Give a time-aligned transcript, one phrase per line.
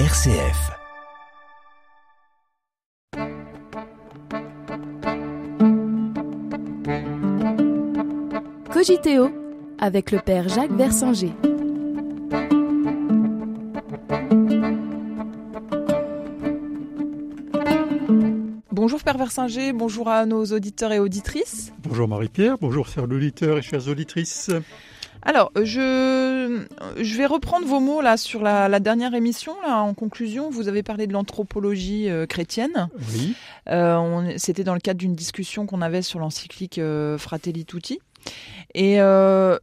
[0.00, 0.72] RCF.
[8.72, 9.30] Cogiteo
[9.78, 11.30] avec le père Jacques Versinger.
[18.72, 21.72] Bonjour Père Versinger, bonjour à nos auditeurs et auditrices.
[21.84, 24.50] Bonjour Marie-Pierre, bonjour chers auditeurs et chères auditrices.
[25.24, 26.60] Alors, je,
[27.00, 29.54] je vais reprendre vos mots là sur la, la dernière émission.
[29.66, 32.88] Là, en conclusion, vous avez parlé de l'anthropologie euh, chrétienne.
[33.14, 33.34] Oui.
[33.70, 38.00] Euh, C'était dans le cadre d'une discussion qu'on avait sur l'encyclique euh, Fratelli Tutti.
[38.74, 39.56] Et euh,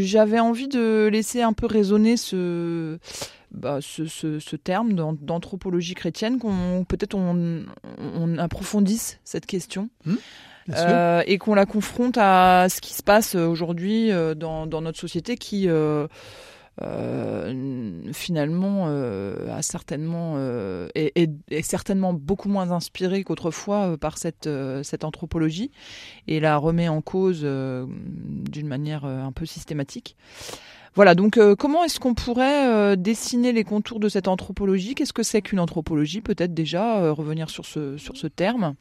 [0.00, 2.98] j'avais envie de laisser un peu résonner ce,
[3.50, 7.64] bah, ce, ce, ce, terme d'anthropologie chrétienne, qu'on peut-être on,
[7.98, 9.90] on, approfondisse cette question.
[10.04, 10.14] Mmh.
[10.76, 14.98] Euh, et qu'on la confronte à ce qui se passe aujourd'hui euh, dans, dans, notre
[14.98, 16.06] société qui euh,
[16.82, 20.38] euh finalement a certainement
[20.94, 24.48] est, est, est, certainement beaucoup moins inspirée qu'autrefois par cette
[24.82, 25.72] cette anthropologie
[26.26, 30.16] et la remet en cause d'une manière un peu systématique.
[30.94, 34.94] Voilà, donc euh, comment est-ce qu'on pourrait euh, dessiner les contours de cette anthropologie?
[34.94, 36.20] Qu'est-ce que c'est qu'une anthropologie?
[36.20, 38.74] Peut-être déjà euh, revenir sur ce sur ce terme,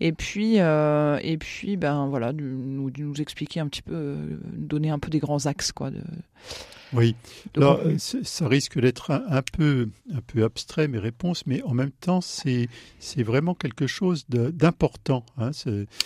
[0.00, 4.16] et puis et puis ben voilà, nous, nous expliquer un petit peu,
[4.54, 5.90] donner un peu des grands axes quoi.
[5.90, 6.00] De,
[6.92, 7.14] oui,
[7.56, 11.90] alors ça risque d'être un, un, peu un peu abstrait mes réponses, mais en même
[11.90, 15.24] temps c'est c'est vraiment quelque chose d'important.
[15.38, 15.50] Hein,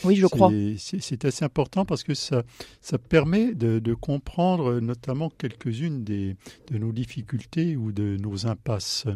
[0.05, 0.51] oui, je crois.
[0.79, 2.43] C'est assez important parce que ça
[2.81, 6.37] ça permet de, de comprendre notamment quelques-unes des
[6.71, 9.07] de nos difficultés ou de nos impasses.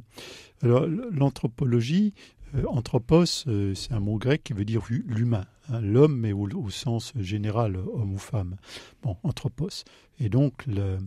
[0.63, 2.15] Alors l'anthropologie,
[2.55, 6.49] euh, anthropos, euh, c'est un mot grec qui veut dire l'humain, hein, l'homme, mais au,
[6.49, 8.57] au, sens général, homme ou femme.
[9.03, 9.85] Bon, anthropos.
[10.19, 10.99] Et donc le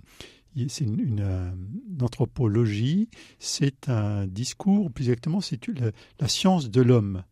[0.67, 5.59] c'est une, une, anthropologie, c'est un discours, plus exactement, c'est
[6.19, 7.23] la, science de l'homme.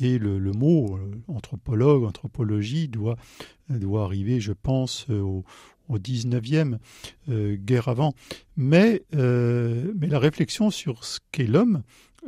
[0.00, 3.16] Et le, mot anthropologue, anthropologie doit,
[3.70, 5.44] arriver, je pense, au,
[5.88, 6.78] au 19e,
[7.28, 8.14] euh, guerre avant.
[8.56, 11.82] Mais, euh, la réflexion sur ce qu'est l'homme,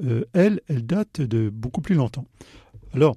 [0.05, 2.27] euh, elle, elle date de beaucoup plus longtemps.
[2.93, 3.17] Alors,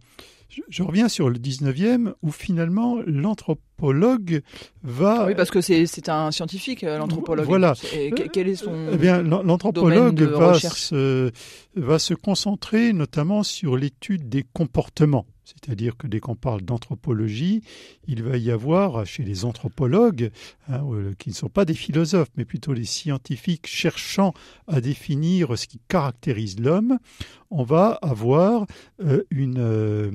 [0.70, 4.42] je reviens sur le 19e où finalement l'anthropologue
[4.84, 5.22] va.
[5.22, 7.46] Ah oui, parce que c'est un scientifique, euh, l'anthropologue.
[7.46, 7.74] Voilà.
[7.94, 8.90] Et quel est son.
[8.92, 11.32] Eh bien, l'anthropologue va se,
[11.76, 15.26] va se concentrer notamment sur l'étude des comportements.
[15.44, 17.62] C'est-à-dire que dès qu'on parle d'anthropologie,
[18.08, 20.32] il va y avoir chez les anthropologues,
[20.70, 20.82] hein,
[21.20, 24.34] qui ne sont pas des philosophes, mais plutôt les scientifiques cherchant
[24.68, 26.98] à définir ce qui caractérise l'homme,
[27.54, 28.66] on va avoir
[29.04, 30.10] euh, une, euh,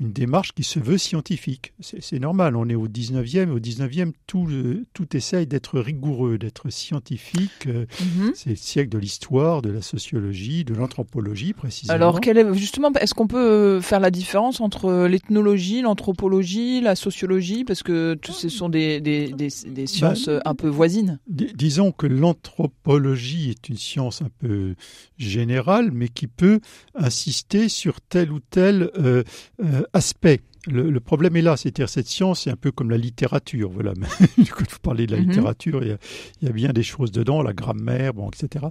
[0.00, 1.74] une démarche qui se veut scientifique.
[1.80, 6.38] C'est normal, on est au 19e, et au 19e, tout, euh, tout essaye d'être rigoureux,
[6.38, 7.66] d'être scientifique.
[7.66, 8.32] Mm -hmm.
[8.34, 11.94] C'est le siècle de l'histoire, de la sociologie, de l'anthropologie précisément.
[11.94, 17.64] Alors, quel est, justement, est-ce qu'on peut faire la différence entre l'ethnologie, l'anthropologie, la sociologie,
[17.64, 21.18] parce que ce sont des, des, des, des sciences bah, un peu voisines
[21.66, 24.74] Disons que l'anthropologie est une science un peu
[25.18, 26.60] générale, mais qui peut
[26.94, 29.22] insister sur tel ou tel euh,
[29.62, 30.40] euh, aspect.
[30.66, 33.70] Le, le, problème est là, c'est-à-dire cette science, c'est un peu comme la littérature.
[33.70, 33.92] Voilà,
[34.36, 35.28] quand vous parlez de la mm -hmm.
[35.28, 35.98] littérature, il y, a,
[36.42, 38.66] il y, a, bien des choses dedans, la grammaire, bon, etc.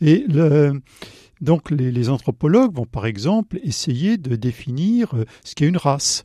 [0.00, 0.80] Et le,
[1.40, 6.24] donc les, les, anthropologues vont par exemple essayer de définir euh, ce qu'est une race.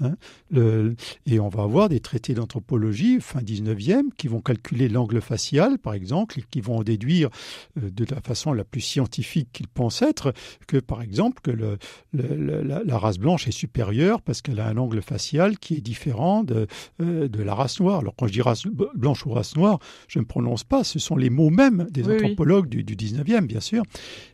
[0.00, 0.16] Hein,
[0.50, 5.78] le, et on va avoir des traités d'anthropologie fin 19e qui vont calculer l'angle facial,
[5.78, 7.30] par exemple, et qui vont en déduire
[7.78, 10.34] euh, de la façon la plus scientifique qu'ils pensent être
[10.66, 11.78] que, par exemple, que le,
[12.12, 15.80] le, la, la, race blanche est supérieure parce qu'elle a un angle facial qui est
[15.80, 16.66] différent de,
[17.00, 18.00] euh, de la race noire.
[18.00, 21.16] Alors quand je dis race blanche ou race noire, je ne prononce pas, ce sont
[21.16, 22.84] les mots mêmes des oui, anthropologues oui.
[22.84, 23.82] Du, du 19e, bien sûr,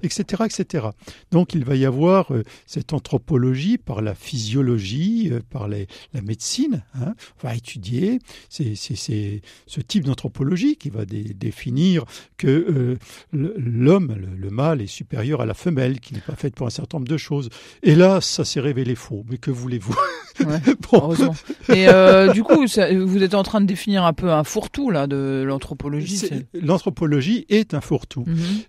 [0.02, 0.88] etc., etc.
[1.30, 6.82] Donc il va y avoir euh, cette anthropologie par la physiologie, par les, la médecine.
[6.94, 8.18] Hein, on va étudier
[8.48, 12.04] c'est, c'est, c'est ce type d'anthropologie qui va dé, définir
[12.36, 12.98] que euh,
[13.32, 16.70] l'homme, le, le, mâle, est supérieur à la femelle, qui n'est pas faite pour un
[16.70, 17.48] certain nombre de choses.
[17.82, 19.24] Et là, ça s'est révélé faux.
[19.28, 19.94] Mais que voulez-vous?
[20.40, 20.60] Ouais,
[20.90, 21.14] bon.
[21.68, 24.90] Et euh, du coup, ça, vous êtes en train de définir un peu un fourre-tout
[24.90, 26.22] là de l'anthropologie.
[26.54, 28.24] L'anthropologie est un fourre-tout,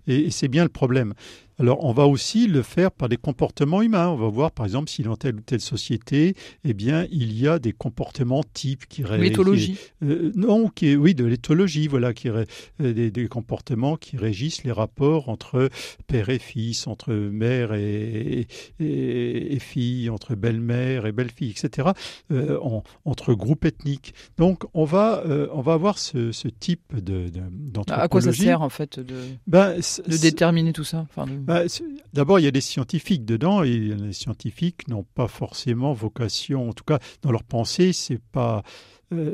[0.08, 1.14] et, et c'est bien le problème.
[1.60, 4.10] Alors, on va aussi le faire par des comportements humains.
[4.10, 7.48] On va voir, par exemple, si dans telle ou telle société, eh bien, il y
[7.48, 9.04] a des comportements types qui...
[9.04, 12.46] L'éthologie euh, Non, qui, oui, de l'éthologie, voilà, qui, euh,
[12.80, 15.70] des, des, comportements qui régissent les rapports entre
[16.08, 18.48] père et fils, entre mère et,
[18.80, 21.90] et, fille, entre belle-mère et belle-fille, etc.,
[22.32, 22.60] euh,
[23.06, 24.14] entre groupes ethniques.
[24.38, 28.04] Donc, on va, on va avoir ce, ce type de, d'anthropologie.
[28.04, 29.16] À quoi ça sert, en fait, de,
[29.46, 31.68] ben, de déterminer tout ça enfin, ben,
[32.14, 36.74] D'abord, il y a des scientifiques dedans, et les scientifiques n'ont pas forcément vocation, en
[36.74, 38.64] tout cas dans leur pensée, c'est pas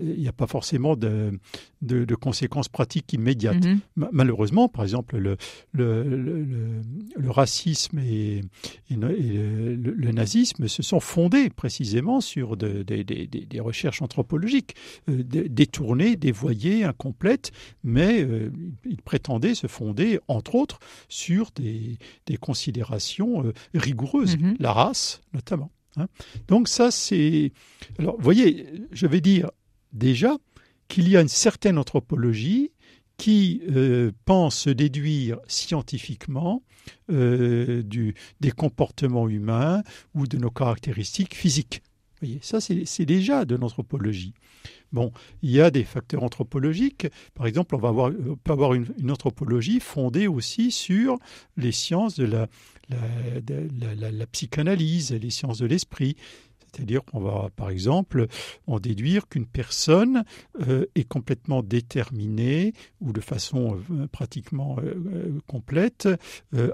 [0.02, 1.40] il n'y a pas forcément de,
[1.82, 3.66] de, conséquences pratiques immédiates.
[3.66, 4.10] Mhm.
[4.12, 5.38] Malheureusement, par exemple, le,
[5.72, 6.04] le,
[7.16, 8.42] le, racisme et,
[8.90, 14.76] le, nazisme se sont fondés précisément sur de, des recherches anthropologiques,
[15.10, 17.52] euh, détournées, dévoyées, incomplètes,
[17.84, 18.52] mais euh,
[18.86, 21.98] ils prétendaient se fonder, entre autres, sur des,
[22.40, 24.56] considérations rigoureuses, mhm.
[24.60, 25.72] la race notamment.
[25.98, 26.08] Hein.
[26.48, 27.52] Donc ça, c'est...
[27.98, 29.50] Alors, vous voyez, je vais dire
[29.94, 30.38] déjà
[30.88, 32.72] qu'il y a une certaine anthropologie
[33.18, 36.64] qui euh, pense se déduire scientifiquement
[37.12, 37.84] euh,
[38.40, 39.84] des comportements humains
[40.16, 41.84] ou de nos caractéristiques physiques.
[42.22, 44.34] Vous voyez, ça c'est déjà de l'anthropologie.
[44.92, 47.08] Bon, il y a des facteurs anthropologiques.
[47.34, 51.18] Par exemple, on, va avoir, on peut avoir une, anthropologie fondée aussi sur
[51.58, 52.48] les sciences de la
[54.32, 56.16] psychanalyse, les sciences de l'esprit.
[56.72, 58.28] C'est-à-dire qu'on va, par exemple,
[58.68, 60.24] en déduire qu'une personne
[60.68, 66.08] euh, est complètement déterminée ou de façon euh, pratiquement euh, complète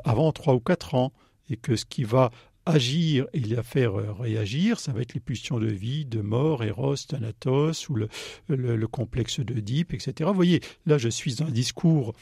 [0.04, 1.14] avant 3 ou 4 ans
[1.50, 2.32] et que ce qui va
[2.66, 6.96] agir et la faire réagir, ça va être les pulsions de vie, de mort, Eros,
[7.08, 8.08] Thanatos, ou le,
[8.48, 10.14] le, complexe d'Oedipe, etc.
[10.28, 12.14] Vous voyez, là je suis dans un discours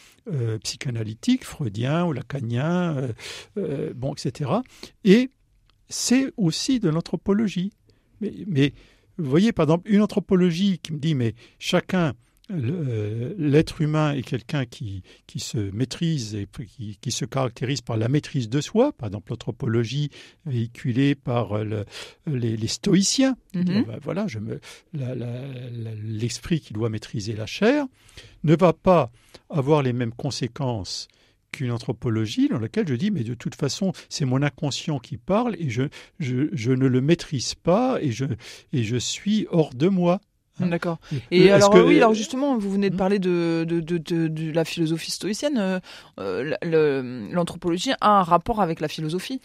[0.63, 3.09] psychanalytique, freudien ou lacanien,
[3.55, 4.51] bon, etc.
[5.05, 5.29] Et
[5.89, 7.71] c'est aussi de l'anthropologie.
[8.21, 8.73] Mais,
[9.17, 12.13] vous voyez, par exemple, une anthropologie qui me dit, mais chacun,
[12.51, 16.47] euh, l'être humain est quelqu'un qui, qui se maîtrise et
[16.99, 20.09] qui, se caractérise par la maîtrise de soi, par exemple l'anthropologie
[20.45, 21.57] véhiculée par
[22.25, 23.37] les, stoïciens.
[23.53, 23.85] Mhm.
[23.85, 24.25] Ben voilà,
[26.03, 27.85] l'esprit qui doit maîtriser la chair
[28.43, 29.11] ne va pas
[29.49, 31.07] avoir les mêmes conséquences
[31.53, 35.55] qu'une anthropologie dans laquelle je dis, mais de toute façon, c'est mon inconscient qui parle
[35.57, 35.83] et je,
[36.19, 38.25] je, ne le maîtrise pas et je,
[38.73, 40.19] et je suis hors de moi.
[40.59, 40.67] Hein.
[40.67, 40.99] D'accord.
[41.31, 45.11] Et alors, oui, alors justement, vous venez de hmm parler de, de, de, la philosophie
[45.11, 45.57] stoïcienne.
[45.57, 45.79] Euh,
[46.19, 49.41] euh, l'anthropologie a un rapport avec la philosophie?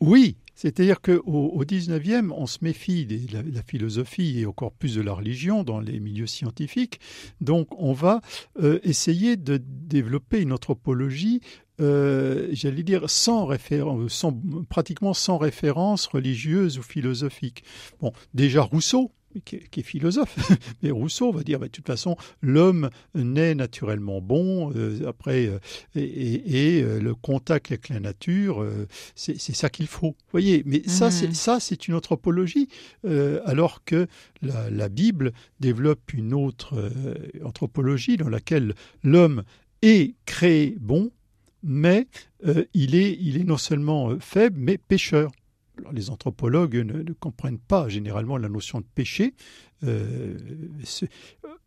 [0.00, 5.00] Oui, c'est-à-dire qu'au au 19e, on se méfie de la, philosophie et encore plus de
[5.00, 6.98] la religion dans les milieux scientifiques.
[7.40, 8.22] Donc on va
[8.60, 11.42] euh, essayer de développer une anthropologie
[11.80, 14.36] euh, j'allais dire, sans référence, sans,
[14.68, 17.62] pratiquement sans référence religieuse ou philosophique.
[18.00, 19.12] Bon, déjà Rousseau,
[19.44, 20.36] qui est, philosophe.
[20.82, 25.58] Mais Rousseau va dire, bah, de toute façon, l'homme naît naturellement bon, euh, après, euh,
[25.94, 28.66] et, euh, le contact avec la nature,
[29.14, 30.08] c'est ça qu'il faut.
[30.08, 31.34] Vous voyez, mais ça, c'est mhm.
[31.34, 32.68] ça, c'est une anthropologie,
[33.44, 34.06] alors que
[34.42, 36.90] la, la, Bible développe une autre
[37.44, 39.42] anthropologie dans laquelle l'homme
[39.82, 41.10] est créé bon,
[41.62, 42.06] mais
[42.74, 45.30] il, est, il est non seulement faible, mais pécheur
[45.92, 49.34] les anthropologues ne, comprennent pas généralement la notion de péché,
[49.84, 50.36] euh,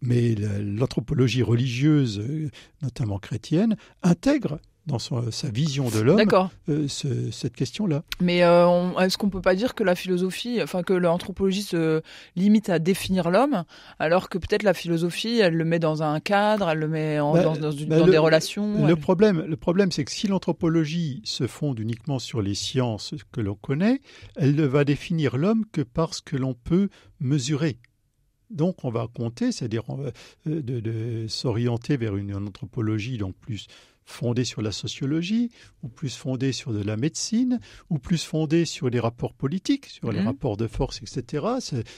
[0.02, 2.50] mais l'anthropologie religieuse, euh,
[2.82, 6.22] notamment chrétienne, intègre dans sa vision de l'homme
[6.70, 8.04] euh, cette question-là.
[8.20, 12.02] Mais euh, est-ce qu'on peut pas dire que la philosophie, enfin que l'anthropologie se
[12.36, 13.64] limite à définir l'homme,
[14.00, 17.44] alors que peut-être la philosophie, elle le met dans un cadre, elle le met bah,
[17.44, 18.86] dans, bah, des relations.
[18.86, 23.42] Le problème, le problème, c'est que si l'anthropologie se fonde uniquement sur les sciences que
[23.42, 24.02] l'on connaît,
[24.36, 26.90] elle ne va définir l'homme que parce que l'on peut
[27.20, 27.78] mesurer.
[28.50, 30.12] Donc on va compter, c'est-à-dire euh,
[30.46, 33.68] de, de s'orienter vers une anthropologie donc plus
[34.06, 35.52] fondée sur la sociologie,
[35.84, 40.12] ou plus fondée sur de la médecine, ou plus fondée sur les rapports politiques, sur
[40.12, 40.28] les mhm.
[40.28, 41.46] rapports de force, etc.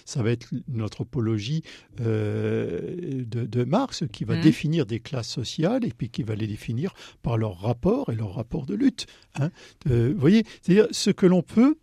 [0.06, 1.64] Ça va être une anthropologie
[2.02, 4.42] euh, de, Marx qui va mhm.
[4.42, 8.36] définir des classes sociales et puis qui va les définir par leurs rapports et leurs
[8.36, 9.08] rapports de lutte.
[9.36, 9.50] Hein.
[9.90, 11.78] Euh, vous voyez, c'est-à-dire ce que l'on peut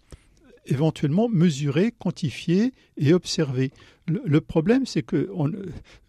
[0.70, 3.72] éventuellement mesurer, quantifier et observer.
[4.06, 5.50] Le, problème, c'est que on,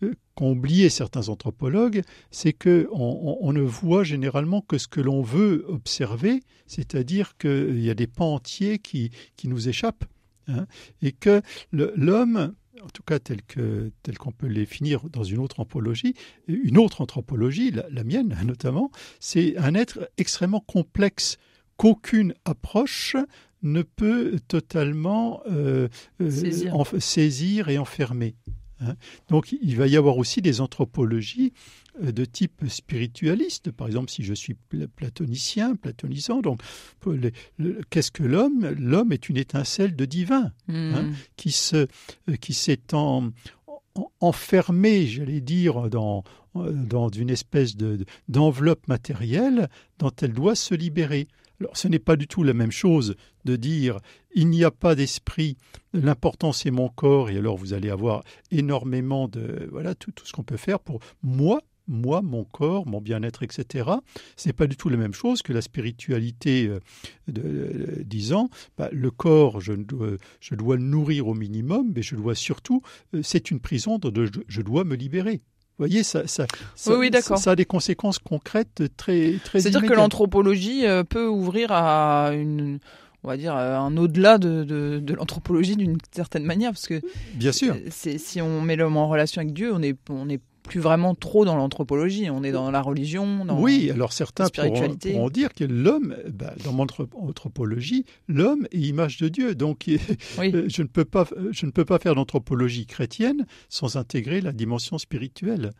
[0.03, 2.01] euh, certains anthropologues,
[2.31, 7.89] c'est que on, ne voit généralement que ce que l'on veut observer, c'est-à-dire qu'il y
[7.89, 10.05] a des pans entiers qui, qui nous échappent,
[10.47, 10.65] hein,
[11.01, 11.41] et que
[11.71, 16.15] l'homme en tout cas tel que tel qu'on peut les finir dans une autre anthropologie,
[16.47, 18.89] une autre anthropologie, la mienne notamment,
[19.19, 21.37] c'est un être extrêmement complexe
[21.81, 23.15] qu'aucune approche
[23.63, 25.87] ne peut totalement euh,
[26.19, 26.75] Saisir.
[26.75, 28.35] en- saisir et enfermer.
[28.81, 28.95] hein.
[29.29, 31.53] Donc il va y avoir aussi des anthropologies
[32.03, 33.71] euh, de type spiritualiste.
[33.71, 36.61] Par exemple, si je suis pla- platonicien, platonisant, donc
[37.89, 38.75] qu'est-ce que l'homme?
[38.77, 40.93] L'homme est une étincelle de divin Hmm.
[40.95, 41.87] Hein qui se
[42.29, 42.53] euh, qui
[42.93, 43.31] en-
[44.19, 46.23] enfermé, j'allais dire, dans
[46.55, 49.69] euh, dans une espèce de- d'enveloppe matérielle
[49.99, 51.27] dont elle doit se libérer.
[51.73, 53.15] Ce n'est pas du tout la même chose
[53.45, 53.99] de dire
[54.33, 55.57] il n'y a pas d'esprit,
[55.93, 60.43] l'important c'est mon corps, et alors vous allez avoir énormément de voilà tout, ce qu'on
[60.43, 61.61] peut faire pour moi.
[61.87, 63.89] Moi, mon corps, mon bien-être, etc.
[64.37, 66.79] Ce n'est pas du tout la même chose que la spiritualité euh,
[67.27, 70.17] de, euh, disant bah, le corps, je, dois,
[70.77, 72.81] le nourrir au minimum, mais je dois surtout,
[73.13, 74.13] euh, c'est une prison dont
[74.47, 75.41] je dois me libérer.
[75.81, 76.45] Vous voyez, ça, ça,
[76.75, 81.71] ça, Oui, ça a des conséquences concrètes très, très C'est-à-dire que l'anthropologie euh, peut ouvrir
[81.71, 82.77] à une,
[83.23, 87.01] on va dire, à un au-delà de, de, de l'anthropologie d'une certaine manière, parce que
[87.33, 87.73] Bien sûr.
[87.73, 91.15] euh, si on met l'homme en relation avec Dieu, on est, on est plus vraiment
[91.15, 93.45] trop dans l'anthropologie, on est dans la religion.
[93.45, 93.59] Dans...
[93.59, 95.11] Oui, alors certains la pourront, spiritualité.
[95.13, 99.55] pourront dire que l'homme, bah, dans mon anthro- anthropologie, l'homme est image de Dieu.
[99.55, 100.51] Donc Oui.
[100.53, 104.51] euh, je, ne peux pas, je ne peux pas faire d'anthropologie chrétienne sans intégrer la
[104.51, 105.71] dimension spirituelle.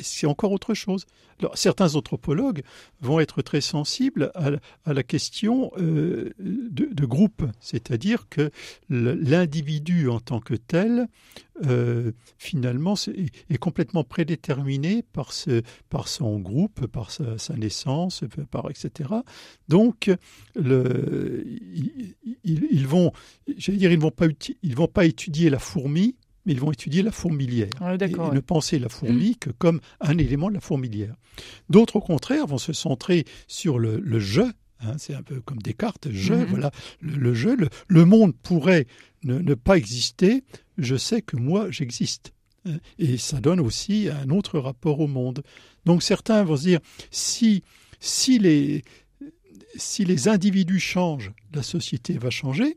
[0.00, 1.06] C'est encore autre chose.
[1.40, 2.62] Alors, certains anthropologues
[3.00, 8.50] vont être très sensibles à, la- à la question euh, de, de groupe, c'est-à-dire que
[9.10, 11.08] l'individu en tant que tel,
[11.64, 12.94] euh, finalement,
[13.48, 19.10] est complètement prédéterminé par, ce, par son groupe, par sa, sa naissance, par etc.
[19.68, 20.10] Donc,
[20.54, 23.12] le, ils, ils- vont,
[23.56, 24.26] j'allais dire, ils vont pas,
[24.62, 27.70] ils vont pas étudier la fourmi, mais ils vont étudier la fourmilière.
[27.98, 28.34] D'accord, Et ouais.
[28.36, 31.16] ne penser la fourmi que comme un élément de la fourmilière.
[31.68, 34.42] D'autres, au contraire, vont se centrer sur le, le je.
[34.80, 36.44] Hein, c'est un peu comme Descartes, je, Mhm.
[36.44, 38.86] voilà, le, le je, le, le monde pourrait
[39.24, 40.44] ne, ne pas exister,
[40.78, 42.32] je sais que moi j'existe.
[42.66, 45.42] Hein, Et ça donne aussi un autre rapport au monde.
[45.84, 46.80] Donc certains vont se dire,
[47.10, 47.62] si,
[48.00, 48.82] si, les,
[49.76, 52.76] si les individus changent, la société va changer.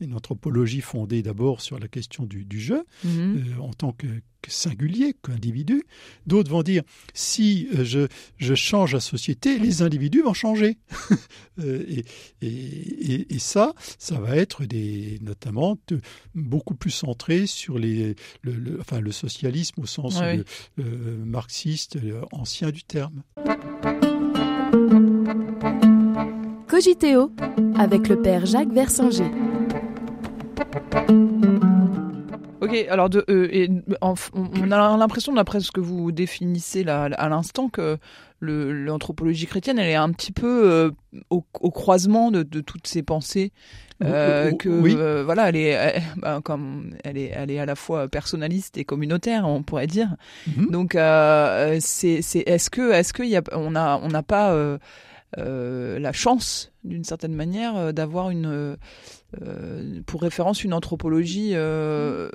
[0.00, 2.72] C'est une anthropologie fondée d'abord sur la question du, du je,
[3.04, 3.44] Mhm.
[3.58, 4.06] euh, en tant que,
[4.40, 5.82] que singulier, qu'individu.
[6.26, 8.06] D'autres vont dire, si euh, je,
[8.38, 10.78] je change la société, les individus vont changer.
[11.58, 12.04] Euh, et,
[12.40, 16.00] et, et- et ça, ça va être des, notamment de-
[16.34, 20.42] beaucoup plus centré sur les, le, le- enfin, le socialisme au sens Ouais,
[20.78, 21.98] euh, marxiste
[22.32, 23.22] ancien du terme.
[26.66, 27.30] Cogiteo
[27.76, 29.30] avec le père Jacques Versinger.
[32.70, 33.68] Ok, alors de, euh, et,
[34.00, 37.98] en- on a l'impression, d'après ce que vous définissez là, à l'instant, que
[38.40, 40.90] l'anthropologie chrétienne, elle est un petit peu euh,
[41.30, 43.52] au, au croisement de, de toutes ces pensées.
[44.02, 44.94] euh, que oui.
[44.96, 48.78] euh, voilà, elle est, elle, ben, comme elle est, elle est à la fois personnaliste
[48.78, 50.16] et communautaire, on pourrait dire.
[50.46, 50.70] Mhm.
[50.70, 50.92] Donc,
[51.80, 54.56] c'est, c'est, est-ce que, est-ce qu'il y a, on a, on n'a pas
[55.36, 58.76] la chance, d'une certaine manière, d'avoir une,
[60.06, 62.30] pour référence, une anthropologie, euh,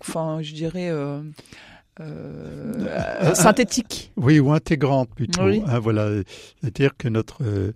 [0.00, 0.90] enfin, je dirais.
[0.90, 1.20] euh,
[2.00, 2.86] euh,
[3.22, 4.12] Euh, synthétique.
[4.16, 5.44] Oui, ou intégrante plutôt.
[5.44, 5.62] Oui.
[5.66, 6.10] hein, voilà,
[6.60, 7.72] c'est-à-dire que notre euh,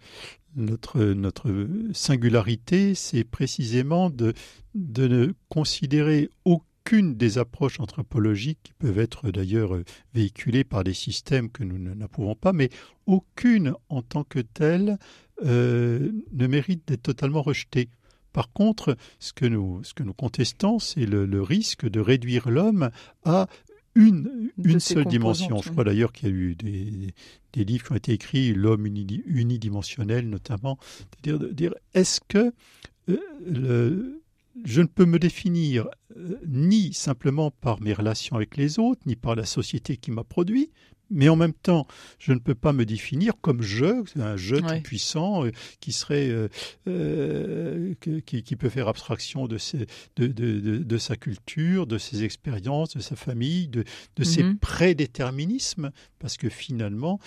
[0.56, 4.32] notre notre singularité, c'est précisément de
[4.74, 9.84] de ne considérer aucune des approches anthropologiques qui peuvent être d'ailleurs euh,
[10.14, 12.70] véhiculées par des systèmes que nous n'approuvons pas, mais
[13.06, 14.98] aucune en tant que telle
[15.44, 17.88] euh, ne mérite d'être totalement rejetée.
[18.32, 22.50] Par contre, ce que nous, ce que nous contestons, c'est le, le risque de réduire
[22.50, 22.90] l'homme
[23.24, 23.46] à
[23.94, 25.56] une, seule dimension.
[25.60, 25.72] Je oui.
[25.72, 27.14] crois d'ailleurs qu'il y a eu des,
[27.52, 32.52] des livres qui ont été écrits, l'homme uni- unidimensionnel notamment, c'est-à-dire de dire est-ce que
[33.08, 34.22] euh, le-
[34.64, 39.16] je ne peux me définir euh, ni simplement par mes relations avec les autres, ni
[39.16, 40.70] par la société qui m'a produit,
[41.10, 41.86] mais en même temps,
[42.18, 44.76] je ne peux pas me définir comme je, un je Ouais.
[44.78, 45.50] tout puissant euh,
[45.80, 46.48] qui serait, euh,
[46.88, 47.94] euh,
[48.26, 49.86] qui, qui peut faire abstraction de, ses-
[50.16, 53.84] de, de, de, de sa culture, de ses expériences, de sa famille, de,
[54.16, 54.58] de ses Mhm.
[54.58, 57.18] prédéterminismes, parce que finalement,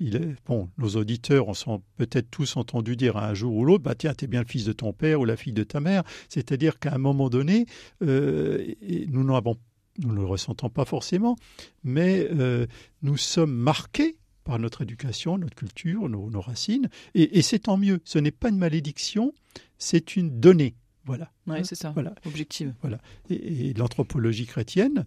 [0.00, 3.84] il est, bon, nos auditeurs en sont peut-être tous entendus dire un jour ou l'autre,
[3.84, 6.02] bah tiens, t'es bien le fils de ton père ou la fille de ta mère.
[6.28, 7.66] C'est-à-dire qu'à un moment donné,
[8.00, 9.56] nous n'en avons,
[9.98, 11.36] nous ne le ressentons pas forcément,
[11.84, 12.66] mais euh,
[13.02, 17.76] nous sommes marqués par notre éducation, notre culture, nos, nos racines, et, et c'est tant
[17.76, 18.00] mieux.
[18.04, 19.32] Ce n'est pas une malédiction,
[19.78, 20.74] c'est une donnée.
[21.04, 21.30] Voilà.
[21.48, 21.90] Ouais, c'est ça.
[21.90, 22.14] Voilà.
[22.26, 22.74] Objective.
[23.28, 25.04] Et, et l'anthropologie chrétienne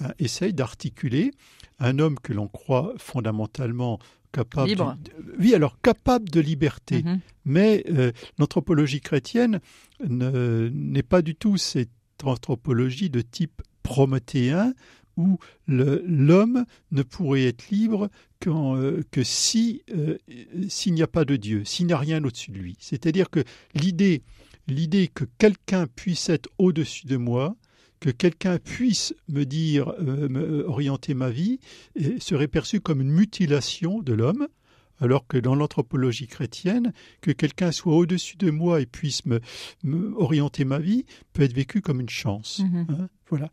[0.00, 1.30] ben, essaye d'articuler
[1.78, 3.98] un homme que l'on croit fondamentalement
[4.32, 4.68] capable.
[4.70, 4.96] Libre.
[5.38, 7.02] oui, alors capable de liberté.
[7.04, 7.20] Mhm.
[7.44, 9.60] Mais euh, l'anthropologie chrétienne
[10.04, 11.90] ne- n'est pas du tout cette
[12.24, 14.74] anthropologie de type prométhéen
[15.16, 18.10] où l'homme ne pourrait être libre
[18.46, 20.18] euh, que si euh,
[20.68, 22.76] s'il n'y a pas de Dieu, s'il n'y a rien au-dessus de lui.
[22.78, 23.42] C'est-à-dire que
[23.74, 24.22] l'idée,
[24.68, 27.56] l'idée que quelqu'un puisse être au-dessus de moi,
[27.98, 31.58] que quelqu'un puisse me dire, euh, me orienter ma vie,
[32.18, 34.48] serait perçue comme une mutilation de l'homme.
[34.98, 39.40] Alors que dans l'anthropologie chrétienne, que quelqu'un soit au-dessus de moi et puisse me,
[39.82, 42.60] me orienter ma vie peut être vécu comme une chance.
[42.60, 42.86] Mhm.
[42.88, 43.48] hein, voilà.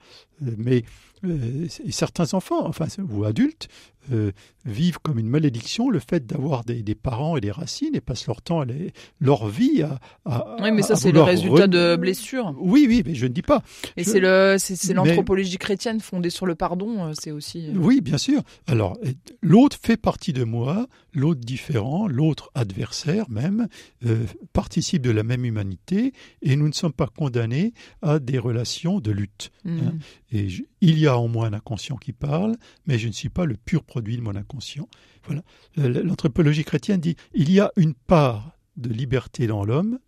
[0.46, 0.84] Euh, Mais
[1.26, 3.68] euh, certains enfants, enfin ou adultes,
[4.12, 4.32] euh,
[4.66, 8.28] vivent comme une malédiction le fait d'avoir des, des parents et des racines et passent
[8.28, 10.00] leur temps, les- leur vie à.
[10.26, 12.54] à- Oui, mais ça, c'est le résultat re- de blessures.
[12.60, 13.64] Oui, oui, mais je ne dis pas.
[13.96, 17.14] Et Je- c'est Mais- l'anthropologie chrétienne fondée sur le pardon.
[17.18, 17.70] C'est aussi.
[17.74, 18.42] Oui, bien sûr.
[18.68, 18.98] Alors,
[19.42, 23.68] l'autre fait partie de moi, l'autre différent, l'autre adversaire même,
[24.06, 26.12] euh, participe de la même humanité,
[26.42, 29.52] et nous ne sommes pas condamnés à des relations de lutte.
[29.66, 29.96] Hein.
[30.32, 32.56] Et je- il y a en moi un inconscient qui parle,
[32.86, 34.88] mais je ne suis pas le pur produit de mon inconscient.
[35.26, 35.42] Voilà.
[35.78, 40.00] Le- L'anthropologie chrétienne dit il y a une part de liberté dans l'homme,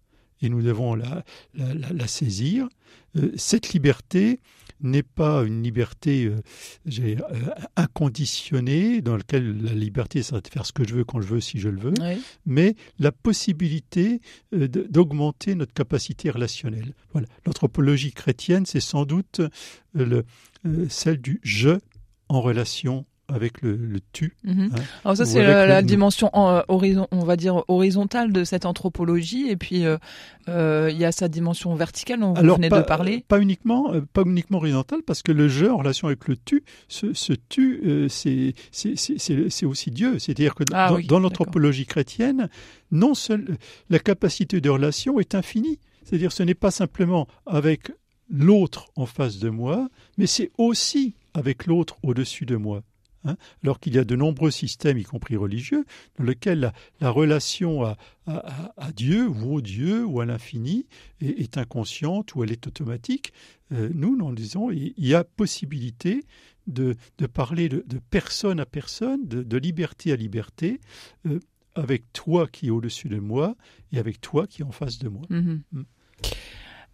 [0.41, 2.67] et nous devons la, la- la- la saisir.
[3.15, 4.41] Euh, cette liberté
[4.81, 6.41] n'est pas une liberté euh,
[6.99, 7.15] euh,
[7.75, 11.39] inconditionnée, dans laquelle la liberté, c'est de faire ce que je veux quand je veux,
[11.39, 12.21] si je le veux, Oui.
[12.45, 14.21] mais la possibilité
[14.53, 16.93] euh, d'augmenter notre capacité relationnelle.
[17.13, 17.27] Voilà.
[17.45, 19.41] L'anthropologie chrétienne, c'est sans doute
[19.93, 20.25] le-
[20.89, 21.77] celle du je
[22.27, 24.35] en relation avec le, le tu.
[24.43, 24.71] Mhm.
[24.73, 24.81] Hein.
[25.03, 29.57] Alors ça c'est la, dimension euh, horizon, on va dire horizontale de cette anthropologie et
[29.57, 29.97] puis euh,
[30.47, 33.25] euh, il y a sa dimension verticale dont vous venez pas, de parler.
[33.27, 37.13] pas uniquement, pas uniquement horizontal, parce que le je en relation avec le tu, ce,
[37.13, 40.19] ce tu, c'est aussi Dieu.
[40.19, 41.21] C'est-à-dire que Ah dans, oui, dans d'accord.
[41.21, 42.49] l'anthropologie chrétienne,
[42.91, 43.57] non seul
[43.89, 45.79] la capacité de relation est infinie.
[46.03, 47.91] C'est-à-dire ce n'est pas simplement avec
[48.29, 52.83] l'autre en face de moi, mais c'est aussi avec l'autre au-dessus de moi.
[53.25, 53.35] Hein.
[53.63, 55.83] alors qu'il y a de nombreux systèmes, y compris religieux,
[56.17, 60.25] dans lesquels la, la relation à, à- à- à Dieu ou au Dieu ou à
[60.25, 60.85] l'infini
[61.21, 63.33] est, est inconsciente ou elle est automatique.
[63.71, 66.23] Euh, nous, nous disons, il y a possibilité
[66.67, 70.79] de, de parler de, de personne à personne, de, de liberté à liberté,
[71.27, 71.39] euh,
[71.75, 73.55] avec toi qui est au-dessus de moi
[73.91, 75.23] et avec toi qui est en face de moi.
[75.29, 75.61] Mhm.
[75.73, 75.81] Mm.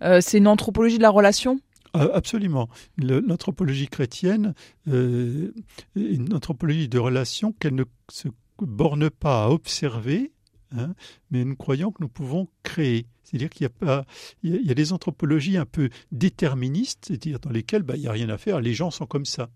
[0.03, 1.59] Euh, c'est une anthropologie de la relation?
[1.93, 2.69] Ah, Absolument.
[2.97, 4.53] L'anthropologie chrétienne
[4.87, 5.53] euh,
[5.95, 8.27] est une anthropologie de relation qu'elle ne se
[8.59, 10.31] borne pas à observer,
[10.75, 10.93] hein,
[11.31, 13.07] mais nous croyons que nous pouvons créer.
[13.23, 14.05] C'est-à-dire qu'il y a
[14.43, 18.11] il y a, des anthropologies un peu déterministes, c'est-à-dire dans lesquelles bah, il n'y a
[18.11, 19.49] rien à faire, les gens sont comme ça.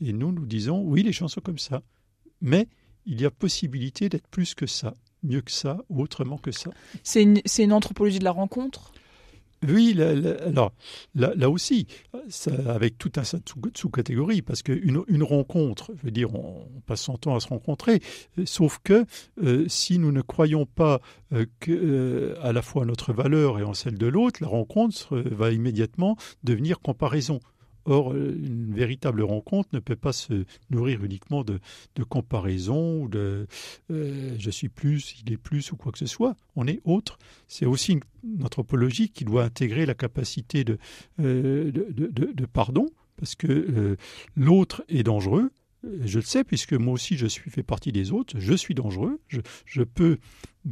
[0.00, 1.82] Et nous, nous disons, oui, les gens sont comme ça.
[2.40, 2.68] Mais
[3.06, 6.70] il y a possibilité d'être plus que ça, mieux que ça, ou autrement que ça.
[7.02, 8.92] C'est une, c'est une anthropologie de la rencontre?
[9.66, 10.70] Oui, là, là-
[11.14, 11.86] là, là aussi,
[12.66, 16.66] avec tout un tas de sous- sous-catégories, parce qu'une une rencontre, je veux dire, on,
[16.86, 18.00] passe son temps à se rencontrer,
[18.38, 19.04] euh, sauf que
[19.42, 21.00] euh, si nous ne croyons pas
[21.32, 25.50] euh, à la fois à notre valeur et en celle de l'autre, la rencontre va
[25.50, 27.40] immédiatement devenir comparaison.
[27.90, 31.58] Or, une véritable rencontre ne peut pas se nourrir uniquement de,
[31.94, 33.46] de comparaison ou de
[33.90, 36.36] euh, je suis plus, il est plus ou quoi que ce soit.
[36.54, 37.18] On est autre.
[37.46, 38.02] C'est aussi une,
[38.44, 40.76] anthropologie qui doit intégrer la capacité de,
[41.20, 41.72] euh,
[42.52, 43.96] pardon, parce que euh,
[44.36, 45.50] l'autre est dangereux.
[46.04, 48.34] Je le sais, puisque moi aussi je suis fait partie des autres.
[48.38, 49.18] Je suis dangereux.
[49.28, 50.18] Je, peux,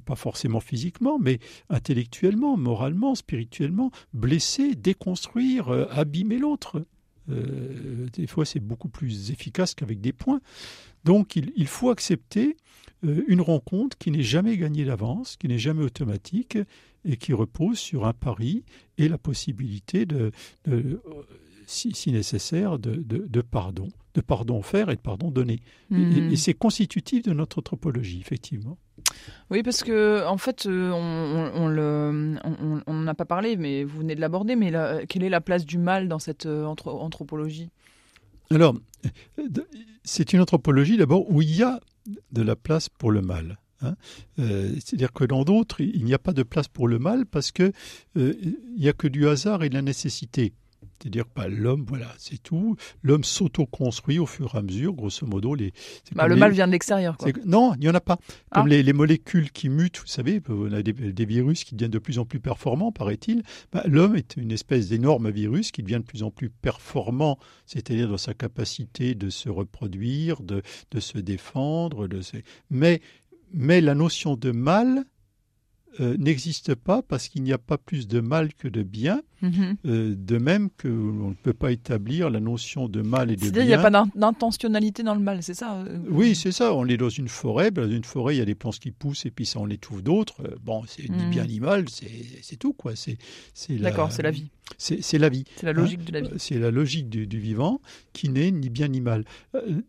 [0.04, 1.38] pas forcément physiquement, mais
[1.70, 6.84] intellectuellement, moralement, spirituellement, blesser, déconstruire, abîmer l'autre.
[7.30, 10.40] Euh, des fois, c'est beaucoup plus efficace qu'avec des points.
[11.04, 12.56] Donc, il, il faut accepter
[13.04, 16.58] euh, une rencontre qui n'est jamais gagnée d'avance, qui n'est jamais automatique
[17.04, 18.64] et qui repose sur un pari
[18.98, 20.30] et la possibilité de,
[20.66, 21.00] de, euh,
[21.66, 25.60] si, si nécessaire, de, de- de pardon, de pardon faire et de pardon donner.
[25.92, 26.30] Et- Mhm.
[26.30, 28.78] Et, et c'est constitutif de notre anthropologie, effectivement.
[29.50, 32.25] Oui, parce que en fait, on, on, on le,
[33.06, 34.56] n'en a pas parlé, mais vous venez de l'aborder.
[34.56, 37.70] Mais la- quelle est la place du mal dans cette euh, anthro- anthropologie?
[38.50, 38.76] Alors,
[39.38, 39.42] euh,
[40.04, 41.80] c'est une anthropologie d'abord où il y a
[42.32, 43.58] de la place pour le mal.
[43.82, 43.96] hein.
[44.38, 47.50] Euh, C'est-à-dire que dans d'autres, il n'y a pas de place pour le mal parce
[47.50, 47.72] que
[48.16, 50.52] euh, il n'y a que du hasard et de la nécessité.
[51.00, 52.76] C'est-à-dire pas l'homme, voilà, c'est tout.
[53.02, 55.54] L'homme s'auto-construit au fur et à mesure, grosso modo.
[55.54, 55.72] Les,
[56.14, 57.16] bah, le mal vient de l'extérieur.
[57.44, 58.18] Non, il n'y en a pas.
[58.50, 58.68] Comme ah.
[58.68, 62.24] les, molécules qui mutent, vous savez, on a des, virus qui deviennent de plus en
[62.24, 63.42] plus performants, paraît-il.
[63.72, 68.08] Bah, l'homme est une espèce d'énorme virus qui devient de plus en plus performant, c'est-à-dire
[68.08, 72.06] dans sa capacité de se reproduire, de, de se défendre.
[72.06, 72.20] De
[72.70, 73.00] mais,
[73.52, 75.04] mais la notion de mal
[76.00, 79.22] euh, n'existe pas parce qu'il n'y a pas plus de mal que de bien.
[79.42, 79.76] Mhm.
[79.86, 83.50] Euh, de même que on ne peut pas établir la notion de mal et de
[83.50, 83.62] bien.
[83.62, 86.74] Il n'y a pas d'intentionnalité dans le mal, c'est ça euh, Oui, c'est ça.
[86.74, 87.70] On est dans une forêt.
[87.70, 90.02] Dans une forêt, il y a des plantes qui poussent et puis ça en étouffe
[90.02, 90.42] d'autres.
[90.62, 91.30] Bon, c'est ni mhm.
[91.30, 92.92] bien ni mal, c'est tout quoi.
[92.96, 93.18] C'est
[93.68, 94.48] D'accord, c'est la vie.
[94.78, 95.44] C'est la vie.
[95.56, 96.28] C'est la logique de la vie.
[96.38, 97.80] C'est la logique du, vivant
[98.12, 99.24] qui n'est ni bien ni mal.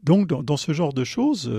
[0.03, 1.51] Donc, dans, ce genre de choses,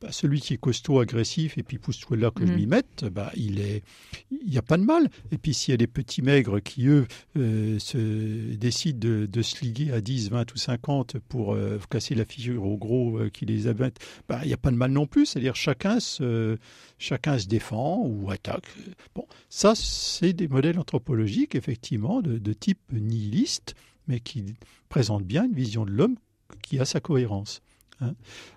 [0.00, 2.70] bah, celui qui est costaud, agressif, et puis pousse-toi là que je m'y mhm.
[2.70, 3.81] mette, bah, il est,
[4.30, 5.10] il n'y a pas de mal.
[5.30, 9.64] Et puis s'il y a des petits maigres qui, eux, euh, se décident de, se
[9.64, 13.46] liguer à 10, 20 ou 50 pour euh, casser la figure aux gros euh, qui
[13.46, 15.26] les abattent, bah, il n'y a pas de mal non plus.
[15.26, 16.58] C'est-à-dire chacun se,
[16.98, 18.66] chacun se défend ou attaque.
[19.14, 23.74] Bon, ça, c'est des modèles anthropologiques, effectivement, de, type nihiliste,
[24.08, 24.44] mais qui
[24.88, 26.16] présentent bien une vision de l'homme
[26.62, 27.62] qui a sa cohérence.
[28.00, 28.14] Hein.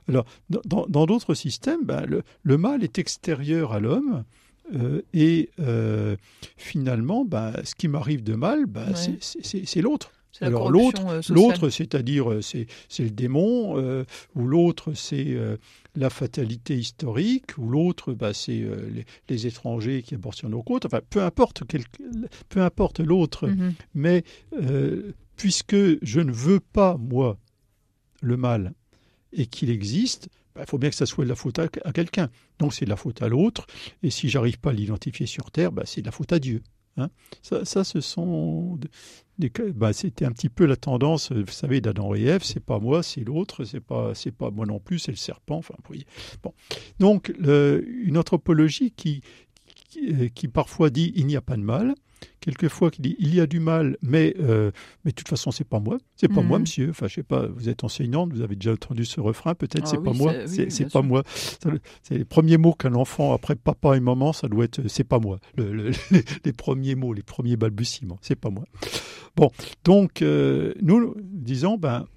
[0.07, 4.23] Alors, dans d'autres systèmes, bah, le, mal est extérieur à l'homme,
[4.73, 6.15] euh, et euh,
[6.57, 10.11] finalement, bah, ce qui m'arrive de mal, bah, c'est l'autre.
[10.41, 12.67] Alors l'autre, euh, l'autre, c'est-à-dire c'est
[12.99, 13.77] le démon,
[14.35, 15.37] ou l'autre c'est
[15.95, 18.65] la fatalité historique, ou l'autre bah, c'est
[19.29, 20.85] les, étrangers qui abortent sur nos côtes.
[20.85, 21.63] Enfin, peu importe,
[22.49, 23.73] peu importe l'autre, mm-hmm.
[23.93, 24.23] mais
[25.37, 27.37] puisque je ne veux pas moi
[28.21, 28.73] le mal
[29.31, 32.29] et qu'il existe, il bah, faut bien que ça soit de la faute à, quelqu'un.
[32.59, 33.67] Donc c'est de la faute à l'autre.
[34.03, 36.61] Et si j'arrive pas à l'identifier sur Terre, bah, c'est de la faute à Dieu.
[36.97, 37.09] Hein.
[37.41, 38.79] ça, ça, ce sont
[39.75, 42.43] bah, c'était un petit peu la tendance, vous savez, d'Adam et Ève.
[42.43, 43.65] C'est pas moi, c'est l'autre.
[43.65, 45.57] C'est pas, c'est pas moi non plus, c'est le serpent.
[45.57, 46.05] Enfin, voyez.
[46.99, 49.21] Donc une anthropologie qui,
[49.89, 51.95] qui, qui parfois dit il n'y a pas de mal,
[52.39, 54.71] quelquefois qui dit il y a du mal, mais, euh,
[55.03, 55.97] mais de toute façon, c'est pas moi.
[56.15, 56.63] C'est pas moi, mhm.
[56.63, 56.89] monsieur.
[56.89, 59.89] Enfin, je sais pas, vous êtes enseignante, vous avez déjà entendu ce refrain, peut-être, ah
[59.89, 60.33] c'est pas moi.
[60.47, 61.23] C'est pas moi.
[62.03, 65.19] C'est les premiers mots qu'un enfant, après papa et maman, ça doit être c'est pas
[65.19, 65.39] moi.
[65.57, 68.65] les premiers mots, les premiers balbutiements, c'est pas moi.
[69.35, 69.51] Bon,
[69.83, 72.07] donc, euh, nous disons, ben,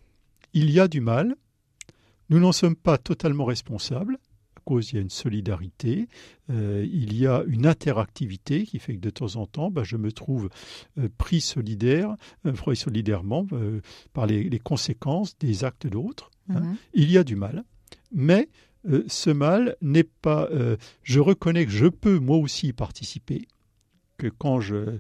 [0.53, 1.35] il y a du mal.
[2.31, 4.19] Nous n'en sommes pas totalement responsables
[4.77, 6.09] il y a une solidarité,
[6.51, 9.97] euh, il y a une interactivité qui fait que de temps en temps, bah, je
[9.97, 10.49] me trouve
[10.99, 12.15] euh, pris solidaire,
[12.47, 13.47] euh, pris solidairement
[14.13, 16.31] par les, conséquences des actes d'autres.
[16.51, 16.61] Hein.
[16.61, 16.77] Mhm.
[16.95, 17.65] Il y a du mal,
[18.13, 18.49] mais
[19.07, 20.49] ce mal n'est pas.
[21.03, 23.49] je reconnais que je peux moi aussi y participer
[24.17, 24.99] que quand je,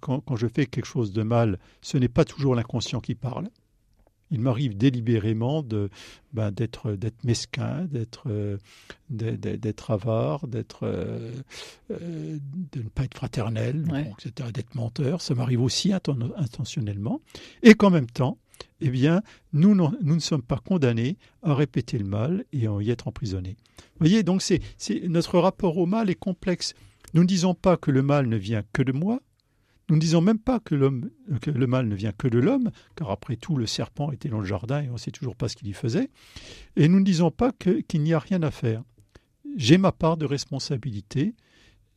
[0.00, 3.48] quand, quand je fais quelque chose de mal, ce n'est pas toujours l'inconscient qui parle
[4.30, 5.90] il m'arrive délibérément de
[6.32, 8.58] ben, d'être d'être mesquin, d'être euh,
[9.10, 11.32] d'être avare, d'être euh,
[11.90, 12.38] euh,
[12.72, 13.84] de ne pas être fraternel,
[14.18, 15.20] etc., d'être menteur.
[15.20, 17.20] Ça m'arrive aussi intentionnellement,
[17.62, 18.38] et qu'en même temps,
[18.80, 22.90] eh bien, nous, nous ne sommes pas condamnés à répéter le mal et à y
[22.90, 23.56] être emprisonnés.
[23.78, 24.60] Vous voyez, donc c'est
[25.08, 26.74] notre rapport au mal est complexe.
[27.14, 29.20] Nous ne disons pas que le mal ne vient que de moi,
[29.88, 33.36] nous ne disons même pas que, le mal ne vient que de l'homme, car après
[33.36, 35.68] tout, le serpent était dans le jardin et on ne sait toujours pas ce qu'il
[35.68, 36.08] y faisait.
[36.76, 38.82] Et nous ne disons pas qu'il n'y a rien à faire.
[39.56, 41.34] J'ai ma part de responsabilité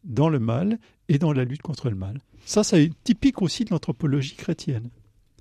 [0.03, 2.19] dans le mal et dans la lutte contre le mal.
[2.45, 4.89] Ça, c'est typique aussi de l'anthropologie chrétienne.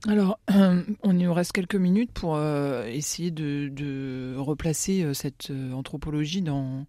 [0.06, 0.38] Alors,
[1.02, 6.87] on nous reste quelques minutes pour euh, essayer de, replacer euh, cette euh, anthropologie dans,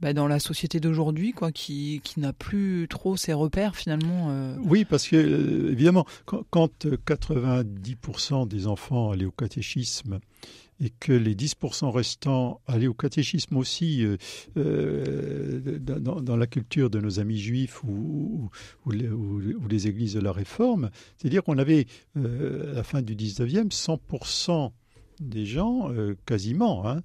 [0.00, 4.54] bah, dans la société d'aujourd'hui, quoi, qui, qui n'a plus trop ses repères finalement.
[4.62, 10.20] Oui, parce que évidemment, quand 90% des enfants allaient au catéchisme
[10.80, 14.16] et que les 10% restants allaient au catéchisme aussi euh,
[14.56, 18.50] euh, dans, la culture de nos amis juifs ou,
[18.86, 18.90] ou,
[19.68, 20.90] les, églises de la Réforme.
[21.16, 24.72] C'est-à-dire qu'on avait, euh, à la fin du 19e, 100%
[25.20, 25.90] des gens,
[26.24, 27.02] quasiment, hein,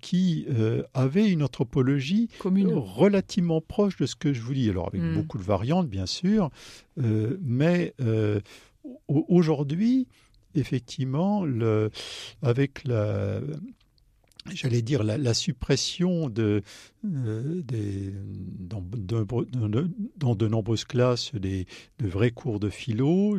[0.00, 0.46] qui
[0.94, 4.70] avaient une anthropologie relativement proche de ce que je vous dis.
[4.70, 5.12] Alors avec hmm.
[5.12, 6.48] beaucoup de variantes, bien sûr,
[6.96, 7.92] mais
[9.06, 10.08] aujourd'hui,
[10.54, 11.44] effectivement,
[12.42, 13.40] avec la,
[14.50, 16.62] j'allais dire, la, suppression de,
[17.04, 18.12] euh, des,
[18.58, 19.24] dans, de,
[20.16, 21.66] dans, de, nombreuses classes des,
[21.98, 23.38] de vrais cours de philo,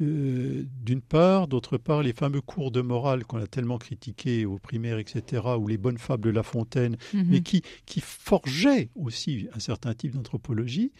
[0.00, 4.58] euh, d'une part, d'autre part, les fameux cours de morale qu'on a tellement critiqués aux
[4.58, 7.26] primaires, etc., ou les bonnes fables de La Fontaine, mhm.
[7.28, 10.92] mais qui, qui forgeaient aussi un certain type d'anthropologie,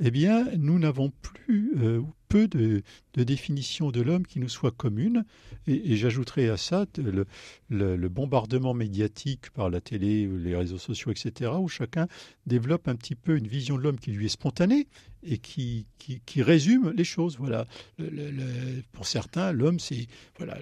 [0.00, 2.82] eh bien, nous n'avons plus euh, peu de,
[3.16, 5.24] définition de l'homme qui nous soit commune.
[5.68, 11.68] Et, j'ajouterai à ça le, bombardement médiatique par la télé, les réseaux sociaux, etc., où
[11.68, 12.08] chacun
[12.46, 14.88] développe un petit peu une vision de l'homme qui lui est spontanée
[15.22, 17.36] et qui, qui, résume les choses.
[17.38, 17.66] Voilà.
[18.92, 20.58] pour certains, l'homme, c'est voilà,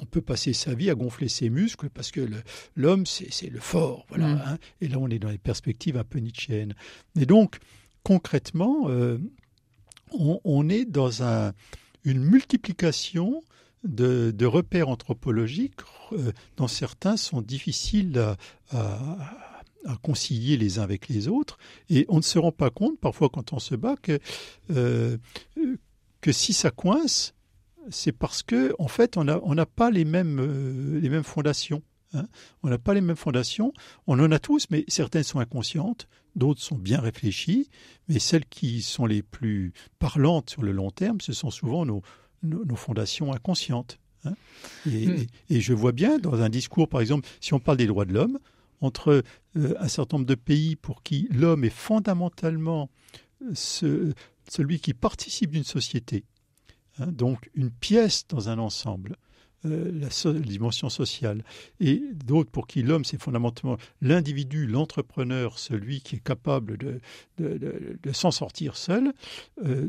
[0.00, 2.28] on, peut passer sa vie à gonfler ses muscles parce que
[2.74, 4.06] l'homme, c'est le fort.
[4.08, 4.34] Voilà.
[4.34, 4.42] Mmh.
[4.44, 4.58] Hein.
[4.80, 6.74] et là, on est dans les perspectives un peu nietzschéennes.
[7.18, 7.60] Et donc,
[8.10, 9.18] concrètement, euh,
[10.12, 11.22] on, est dans
[12.02, 13.40] une multiplication
[13.84, 15.78] de, repères anthropologiques
[16.10, 18.20] euh, dont certains sont difficiles
[18.72, 19.36] à,
[20.02, 21.56] concilier les uns avec les autres.
[21.88, 24.18] Et on ne se rend pas compte, parfois quand on se bat, que,
[24.72, 25.16] euh,
[26.32, 27.32] si ça coince,
[27.90, 31.80] c'est parce que en fait, on n'a pas les mêmes fondations.
[32.14, 32.26] Hein.
[32.62, 33.72] On n'a pas les mêmes fondations.
[34.06, 37.68] On en a tous, mais certaines sont inconscientes, d'autres sont bien réfléchies.
[38.08, 42.02] Mais celles qui sont les plus parlantes sur le long terme, ce sont souvent nos,
[42.76, 43.98] fondations inconscientes.
[44.24, 44.34] Hein.
[44.86, 45.24] Hmm.
[45.48, 48.12] Et, je vois bien dans un discours, par exemple, si on parle des droits de
[48.12, 48.38] l'homme,
[48.80, 49.22] entre
[49.56, 52.90] euh, un certain nombre de pays pour qui l'homme est fondamentalement
[53.82, 54.12] euh,
[54.48, 56.24] celui qui participe d'une société,
[56.98, 59.16] hein, donc une pièce dans un ensemble,
[59.66, 61.44] euh, la, dimension sociale,
[61.80, 67.00] et d'autres pour qui l'homme, c'est fondamentalement l'individu, l'entrepreneur, celui qui est capable de,
[68.12, 69.12] s'en sortir seul,
[69.64, 69.88] euh,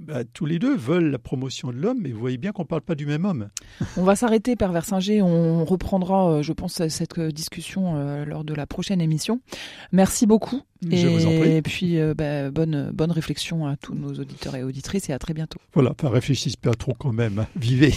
[0.00, 2.66] bah, tous les deux veulent la promotion de l'homme, mais vous voyez bien qu'on ne
[2.66, 3.48] parle pas du même homme.
[3.96, 5.22] On va s'arrêter, Père Versinger.
[5.22, 9.40] On reprendra, euh, je pense, cette discussion euh, lors de la prochaine émission.
[9.92, 10.62] Merci beaucoup.
[10.90, 11.52] Je vous en prie.
[11.52, 15.18] Et puis, euh, bah, bonne, bonne réflexion à tous nos auditeurs et auditrices et à
[15.18, 15.58] très bientôt.
[15.74, 17.40] Voilà, pas réfléchissez pas trop quand même.
[17.40, 17.46] Hein.
[17.56, 17.94] Vivez.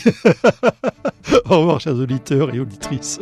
[1.46, 3.20] Au revoir, chers auditeurs et auditrices.